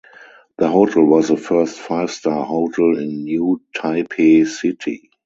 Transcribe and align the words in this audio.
The 0.57 0.67
hotel 0.67 1.03
was 1.03 1.27
the 1.27 1.37
first 1.37 1.77
Five 1.79 2.09
star 2.09 2.43
hotel 2.43 2.97
in 2.97 3.23
New 3.25 3.61
Taipei 3.75 4.47
City. 4.47 5.11